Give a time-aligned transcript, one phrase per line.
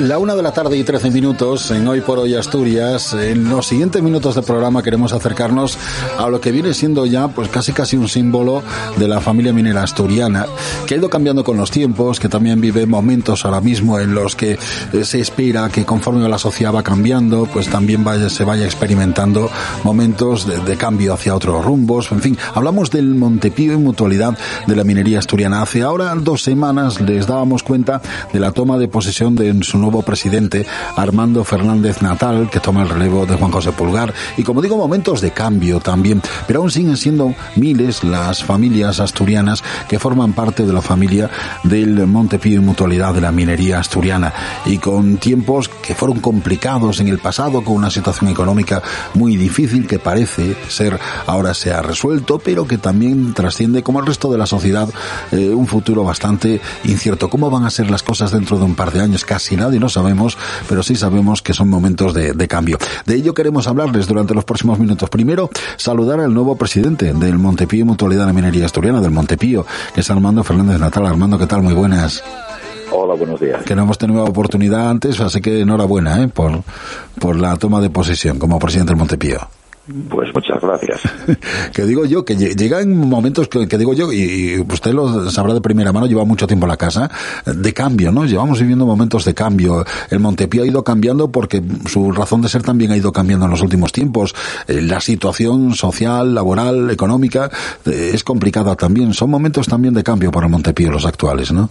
[0.00, 3.12] La una de la tarde y trece minutos en Hoy por Hoy Asturias.
[3.14, 5.78] En los siguientes minutos del programa queremos acercarnos
[6.18, 8.64] a lo que viene siendo ya pues casi casi un símbolo
[8.96, 10.46] de la familia minera asturiana,
[10.86, 14.34] que ha ido cambiando con los tiempos, que también vive momentos ahora mismo en los
[14.34, 14.58] que
[14.92, 19.48] eh, se espera que conforme la sociedad va cambiando, pues también vaya, se vaya experimentando
[19.84, 22.10] momentos de, de cambio hacia otros rumbos.
[22.10, 24.36] En fin, hablamos del Montepío y mutualidad
[24.66, 25.62] de la minería asturiana.
[25.62, 30.02] Hace ahora dos semanas les dábamos cuenta de la toma de posesión de su nuevo
[30.02, 30.66] presidente,
[30.96, 34.14] Armando Fernández Natal, que toma el relevo de Juan José Pulgar.
[34.36, 36.22] Y como digo, momentos de cambio también.
[36.46, 41.30] Pero aún siguen siendo miles las familias asturianas que forman parte de la familia
[41.62, 44.32] del Montepío y Mutualidad de la minería asturiana.
[44.64, 48.82] Y con tiempos que fueron complicados en el pasado, con una situación económica
[49.14, 54.06] muy difícil que parece ser ahora se ha resuelto, pero que también trasciende, como el
[54.06, 54.88] resto de la sociedad,
[55.30, 57.28] eh, un futuro bastante incierto.
[57.28, 59.24] ¿Cómo van a ser las cosas dentro de un par de años?
[59.24, 60.36] Casi nadie lo sabemos,
[60.68, 62.78] pero sí sabemos que son momentos de, de cambio.
[63.06, 65.10] De ello queremos hablarles durante los próximos minutos.
[65.10, 70.00] Primero, saludar al nuevo presidente del Montepío Mutualidad de la Minería Asturiana, del Montepío, que
[70.00, 71.06] es Armando Fernández Natal.
[71.06, 71.62] Armando, ¿qué tal?
[71.62, 72.22] Muy buenas.
[72.92, 73.62] Hola, buenos días.
[73.64, 76.28] Que no hemos tenido oportunidad antes, así que enhorabuena ¿eh?
[76.28, 76.62] por,
[77.18, 79.40] por la toma de posesión como presidente del Montepío.
[80.08, 81.00] Pues muchas gracias.
[81.74, 85.30] que digo yo, que llega en momentos que, que digo yo, y, y, usted lo
[85.30, 87.10] sabrá de primera mano, lleva mucho tiempo en la casa,
[87.44, 88.24] de cambio, ¿no?
[88.24, 89.84] Llevamos viviendo momentos de cambio.
[90.10, 93.50] El Montepío ha ido cambiando porque su razón de ser también ha ido cambiando en
[93.50, 94.34] los últimos tiempos.
[94.66, 97.50] Eh, la situación social, laboral, económica,
[97.84, 99.12] eh, es complicada también.
[99.12, 101.68] Son momentos también de cambio para el Montepío los actuales, ¿no?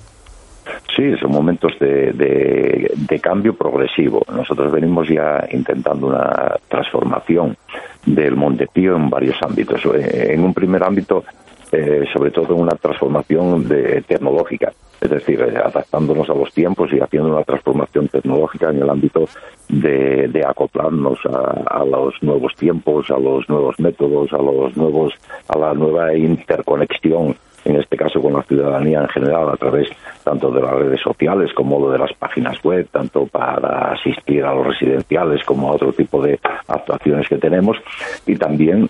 [0.95, 4.21] Sí, son momentos de, de, cambio progresivo.
[4.31, 7.57] Nosotros venimos ya intentando una transformación
[8.05, 9.81] del Montepío en varios ámbitos.
[9.95, 11.23] En un primer ámbito,
[11.71, 16.99] eh, sobre todo una transformación de, tecnológica, es decir, eh, adaptándonos a los tiempos y
[16.99, 19.27] haciendo una transformación tecnológica en el ámbito
[19.69, 25.13] de, de acoplarnos a, a, los nuevos tiempos, a los nuevos métodos, a los nuevos,
[25.47, 27.35] a la nueva interconexión
[27.65, 29.89] en este caso con la ciudadanía en general, a través
[30.23, 34.67] tanto de las redes sociales como de las páginas web, tanto para asistir a los
[34.67, 37.77] residenciales como a otro tipo de actuaciones que tenemos,
[38.25, 38.89] y también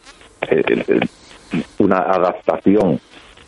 [0.49, 0.99] eh,
[1.79, 2.99] una adaptación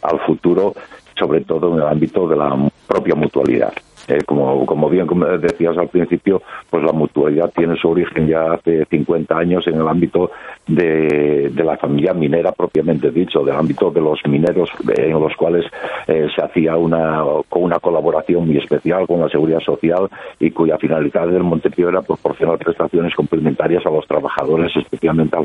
[0.01, 0.73] al futuro,
[1.17, 2.55] sobre todo en el ámbito de la
[2.87, 3.73] propia mutualidad.
[4.07, 5.07] Eh, como, como bien
[5.41, 9.87] decías al principio, pues la mutualidad tiene su origen ya hace 50 años en el
[9.87, 10.31] ámbito
[10.67, 15.65] de, la familia minera propiamente dicho, del ámbito de los mineros en los cuales
[16.07, 20.07] eh, se hacía una, con una colaboración muy especial con la seguridad social
[20.39, 25.41] y cuya finalidad del Montepío era proporcionar prestaciones complementarias a los trabajadores, especialmente a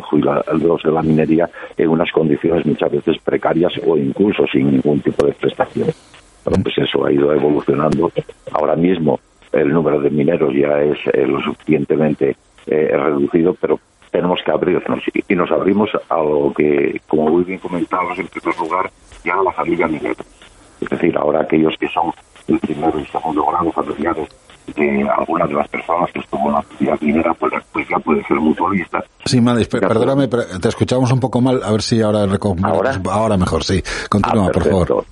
[0.55, 5.25] los de la minería, en unas condiciones muchas veces precarias o incluso sin ningún tipo
[5.25, 5.89] de prestación.
[6.45, 8.11] Bueno, pues eso ha ido evolucionando.
[8.53, 9.19] Ahora mismo
[9.53, 12.37] el número de mineros ya es eh, lo suficientemente
[12.67, 13.81] eh, reducido, pero
[14.11, 18.59] tenemos que abrirnos y nos abrimos a lo que, como muy bien comentabas, en primer
[18.59, 18.91] lugar,
[19.25, 20.25] ya a la familia minera.
[20.81, 22.13] Es decir, ahora aquellos que son
[22.49, 24.29] el primero y segundo grado familiares
[24.77, 28.23] de algunas de las personas que estuvo en la actividad minera, pues, pues, ya puede
[28.25, 29.03] ser mutualista.
[29.25, 32.27] Sí, Madis, perdóname, te escuchamos un poco mal, a ver si ahora...
[32.63, 33.01] ¿Ahora?
[33.11, 33.83] Ahora mejor, sí.
[34.09, 35.05] Continúa, ah, por favor.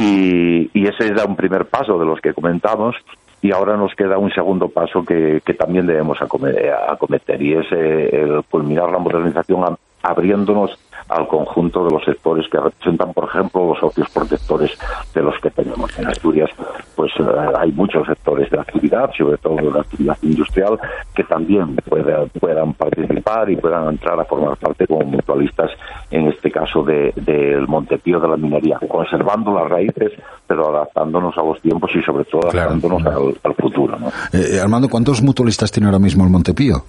[0.00, 2.96] Y, y, ese era un primer paso de los que comentamos
[3.42, 8.10] y ahora nos queda un segundo paso que, que también debemos acometer y es eh,
[8.12, 10.78] el culminar la modernización abriéndonos
[11.08, 14.70] al conjunto de los sectores que representan, por ejemplo, los socios protectores
[15.12, 16.50] de los que tenemos en Asturias.
[16.94, 17.24] Pues eh,
[17.58, 20.78] hay muchos sectores de actividad, sobre todo de la actividad industrial,
[21.14, 25.70] que también puedan, puedan participar y puedan entrar a formar parte como mutualistas,
[26.10, 30.12] en este caso del de, Montepío de la minería, conservando las raíces,
[30.46, 33.98] pero adaptándonos a los tiempos y sobre todo adaptándonos al, al, futuro.
[33.98, 34.12] ¿no?
[34.32, 36.84] Eh, Armando, ¿cuántos mutualistas tiene ahora mismo el Montepío?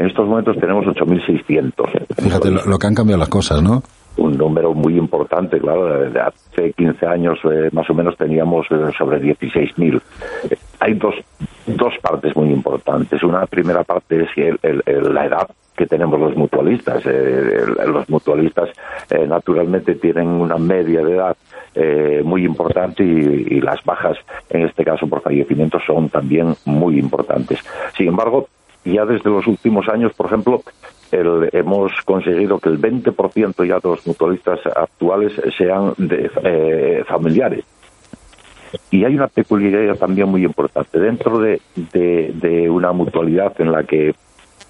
[0.00, 2.06] En estos momentos tenemos 8.600.
[2.16, 3.82] Fíjate lo, lo, que han cambiado las cosas, ¿no?
[4.16, 6.10] Un número muy importante, claro.
[6.18, 10.00] Hace 15 años eh, más o menos teníamos eh, sobre 16.000.
[10.50, 11.14] Eh, hay dos,
[11.66, 13.22] dos partes muy importantes.
[13.22, 17.04] Una primera parte es el, el, el, la edad que tenemos los mutualistas.
[17.04, 18.68] los mutualistas
[19.26, 21.36] naturalmente tienen una media de edad
[21.74, 24.18] eh, muy importante y, y, las bajas,
[24.50, 27.60] en este caso por fallecimiento, son también muy importantes.
[27.96, 28.48] Sin embargo,
[28.84, 30.62] ya desde los últimos años, por ejemplo,
[31.12, 37.64] el, hemos conseguido que el 20% ya de los mutualistas actuales sean de, eh, familiares.
[38.90, 40.98] Y hay una peculiaridad también muy importante.
[40.98, 41.60] Dentro de,
[42.70, 44.14] una mutualidad en la que,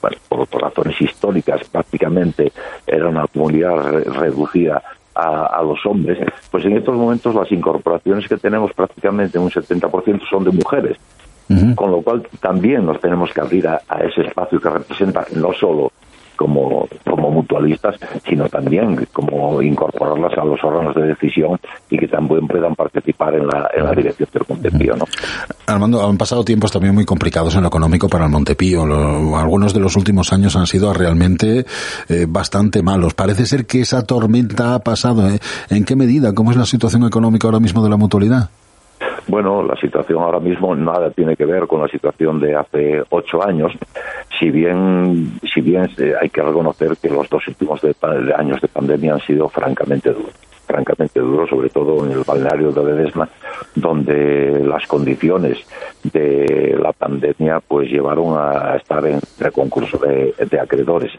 [0.00, 2.50] bueno, por, por, razones históricas, prácticamente
[2.86, 4.82] era una comunidad re reducida
[5.14, 6.18] a, a, los hombres,
[6.50, 10.96] pues en estos momentos las incorporaciones que tenemos prácticamente un 70% son de mujeres.
[11.74, 15.90] Con lo cual también nos tenemos que abrir a, ese espacio que representa no solo
[16.40, 21.60] como, como mutualistas, sino también como incorporarlas a los órganos de decisión
[21.90, 24.96] y que también puedan participar en la, en la dirección del Montepío.
[24.96, 25.04] ¿no?
[25.66, 28.84] Armando, han pasado tiempos también muy complicados en lo económico para el Montepío.
[29.36, 31.66] algunos de los últimos años han sido realmente
[32.08, 33.12] eh, bastante malos.
[33.12, 35.28] Parece ser que esa tormenta ha pasado.
[35.28, 35.38] ¿eh?
[35.68, 36.32] ¿En qué medida?
[36.32, 38.48] ¿Cómo es la situación económica ahora mismo de la mutualidad?
[39.30, 43.46] Bueno, la situación ahora mismo nada tiene que ver con la situación de hace ocho
[43.46, 43.72] años,
[44.40, 47.80] si bien, si bien eh, hay que reconocer que los dos últimos
[48.36, 50.34] años de pandemia han sido francamente duros
[50.66, 53.28] francamente duros, sobre todo en el balneario de Ledesma,
[53.74, 55.58] donde las condiciones
[56.04, 61.10] de la pandemia pues llevaron a estar en el concurso de acreedores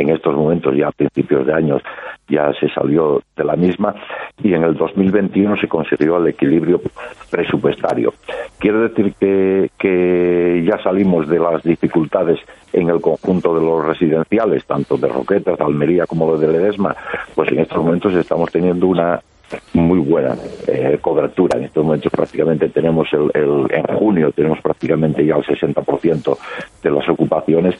[0.00, 1.82] en estos momentos, ya a principios de años,
[2.28, 3.94] ya se salió de la misma
[4.42, 6.80] y en el 2021 se consiguió el equilibrio
[7.30, 8.14] presupuestario.
[8.58, 12.38] Quiere decir que, ya salimos de las dificultades
[12.72, 16.94] en el conjunto de los residenciales, tanto de Roquetas, de Almería como de Ledesma,
[17.34, 19.20] pues en estos momentos estamos teniendo una
[19.72, 20.36] muy buena
[20.66, 21.58] eh, cobertura.
[21.58, 23.30] En estos momentos prácticamente tenemos el,
[23.70, 26.38] en junio tenemos prácticamente ya el 60%
[26.82, 27.74] de las ocupaciones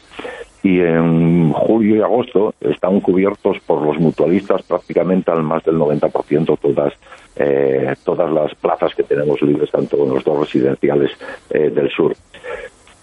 [0.63, 6.57] y en julio y agosto están cubiertos por los mutualistas prácticamente al más del 90%
[6.59, 6.93] todas
[7.35, 11.11] eh, todas las plazas que tenemos libres tanto en los dos residenciales
[11.49, 12.13] eh, del sur.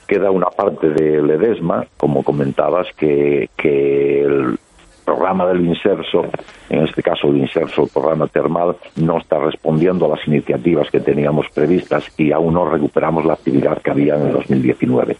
[0.06, 4.58] Queda una parte de Ledesma como comentabas que, que el,
[5.08, 6.26] programa del Inserso,
[6.68, 11.00] en este caso el Inserso, el programa termal, no está respondiendo a las iniciativas que
[11.00, 15.16] teníamos previstas y aún no recuperamos la actividad que había en el 2019.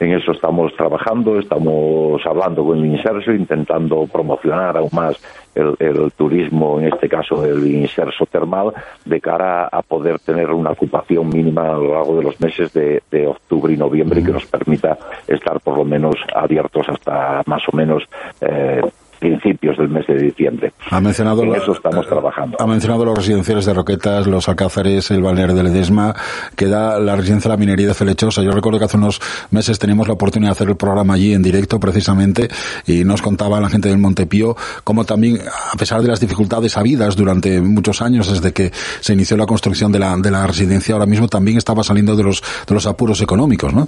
[0.00, 5.16] En eso estamos trabajando, estamos hablando con el Inserso, intentando promocionar aún más
[5.54, 8.72] el, turismo, en este caso el inserso termal,
[9.04, 13.00] de cara a poder tener una ocupación mínima a lo largo de los meses de,
[13.26, 14.96] octubre y noviembre y que nos permita
[15.26, 18.02] estar por lo menos abiertos hasta más o menos
[18.40, 18.80] eh,
[19.20, 20.72] principios del mes de diciembre.
[20.90, 22.56] Ha mencionado en eso estamos trabajando.
[22.58, 26.14] Ha mencionado los residenciales de Roquetas, los Alcázares, el balneario de Ledesma,
[26.56, 28.42] queda la residencia de la minería de Felechosa.
[28.42, 29.20] Yo recuerdo que hace unos
[29.50, 32.48] meses teníamos la oportunidad de hacer el programa allí en directo precisamente
[32.86, 37.14] y nos contaba la gente del Montepío cómo también, a pesar de las dificultades habidas
[37.14, 41.06] durante muchos años desde que se inició la construcción de la, de la residencia, ahora
[41.06, 43.86] mismo también estaba saliendo de los, de los apuros económicos, ¿no?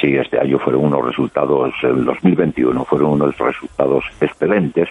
[0.00, 4.88] Sí, este año fueron unos resultados, el 2021 fueron unos resultados excelentes,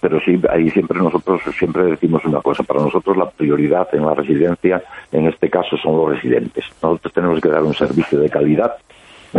[0.00, 4.14] pero sí, ahí siempre nosotros siempre decimos una cosa, para nosotros la prioridad en la
[4.14, 4.80] residencia,
[5.10, 6.66] en este caso, son los residentes.
[6.80, 8.76] Nosotros tenemos que dar un servicio de calidad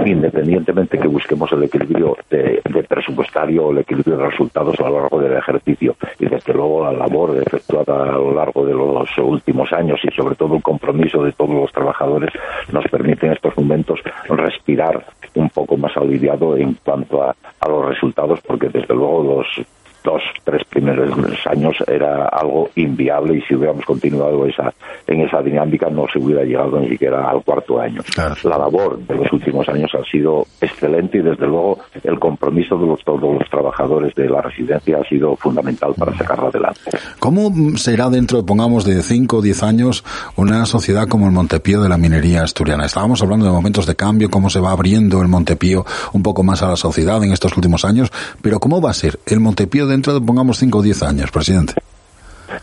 [0.06, 5.19] independientemente que busquemos el equilibrio de, presupuestario o el equilibrio de resultados a lo largo
[5.19, 5.95] del ejercicio.
[6.19, 10.36] Y desde luego la labor efectuada a lo largo de los últimos años y sobre
[10.36, 12.31] todo el compromiso de todos los trabajadores
[12.71, 14.00] nos permite en estos momentos
[14.30, 15.06] respirar
[15.36, 19.65] un poco más aliviado en cuanto a, a los resultados porque desde luego los
[20.06, 21.12] dos, tres primeros
[21.48, 24.74] años era algo inviable y si hubiéramos continuado esa,
[25.07, 28.02] en esa dinámica no se hubiera llegado ni siquiera al cuarto año.
[28.44, 32.88] La labor de los últimos años ha sido excelente y desde luego el compromiso de
[32.88, 36.81] los, todos los trabajadores de la residencia ha sido fundamental para sacarla adelante.
[37.19, 40.04] ¿Cómo será dentro, pongamos, de cinco o diez años
[40.36, 42.86] una sociedad como el Montepío de la minería asturiana?
[42.86, 46.62] Estábamos hablando de momentos de cambio, cómo se va abriendo el Montepío un poco más
[46.62, 49.94] a la sociedad en estos últimos años, pero ¿cómo va a ser el Montepío de
[49.95, 51.73] dentro de, pongamos, 5 o 10 años, presidente?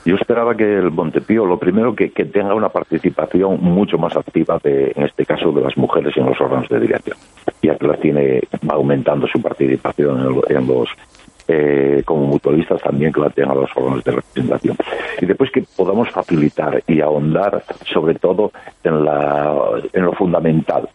[0.04, 4.92] Yo esperaba que el Montepío, lo primero, que, tenga una participación mucho más activa, de,
[4.94, 7.16] en este caso, de las mujeres en los órganos de dirección.
[7.62, 10.88] Ya que la tiene, aumentando su participación en, los,
[11.48, 14.76] eh, como mutualistas también que la tengan los órganos de representación.
[15.20, 18.52] Y después que podamos facilitar y ahondar sobre todo
[18.84, 19.54] en, la,
[19.92, 20.88] en lo fundamental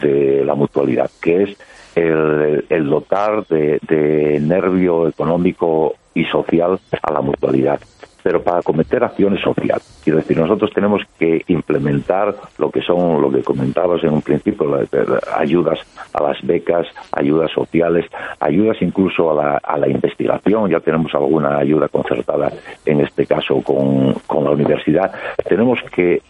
[0.00, 1.58] de la mutualidad, que es
[1.94, 7.80] el, dotar de, nervio económico y social a la mutualidad
[8.20, 10.00] pero para cometer acciones sociales.
[10.04, 14.86] Quiero decir, nosotros tenemos que implementar lo que son, lo que comentabas en un principio,
[15.34, 15.78] ayudas
[16.12, 18.04] a las becas, ayudas sociales,
[18.40, 20.68] ayudas incluso a la, a la investigación.
[20.68, 22.52] Ya tenemos alguna ayuda concertada,
[22.84, 25.10] en este caso con, con la universidad.
[25.48, 26.20] Tenemos que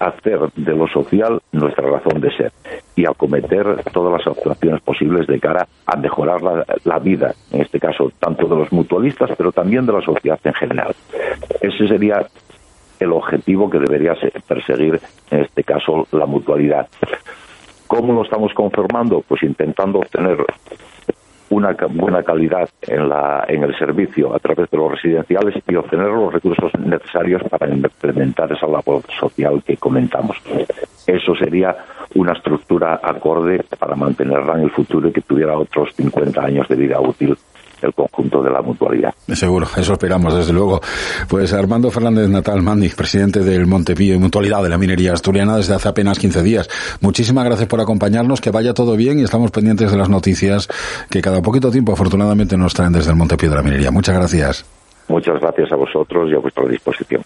[0.00, 2.52] hacer de lo social nuestra razón de ser
[2.96, 8.10] y acometer todas las actuaciones posibles de cara a mejorar la, vida, en este caso,
[8.18, 10.94] tanto de los mutualistas, pero también de la sociedad en general.
[11.60, 12.26] Ese sería
[12.98, 14.14] el objetivo que debería
[14.48, 16.88] perseguir, en este caso, la mutualidad.
[17.86, 19.22] ¿Cómo lo estamos conformando?
[19.26, 20.38] Pues intentando obtener
[21.50, 26.06] una buena calidad en, la, en el servicio a través de los residenciales y obtener
[26.06, 30.36] los recursos necesarios para implementar esa labor social que comentamos.
[31.06, 31.76] Eso sería
[32.14, 36.76] una estructura acorde para mantenerla en el futuro y que tuviera otros 50 años de
[36.76, 37.36] vida útil
[37.82, 39.14] el conjunto de la mutualidad.
[39.28, 40.80] Seguro, eso esperamos, desde luego.
[41.28, 45.74] Pues Armando Fernández Natal Mandi, presidente del Montepío y Mutualidad de la Minería Asturiana desde
[45.74, 46.68] hace apenas 15 días.
[47.00, 50.68] Muchísimas gracias por acompañarnos, que vaya todo bien y estamos pendientes de las noticias
[51.08, 53.90] que cada poquito tiempo afortunadamente nos traen desde el Montepío de la Minería.
[53.90, 54.64] Muchas gracias.
[55.08, 57.22] Muchas gracias a vosotros y a vuestra disposición.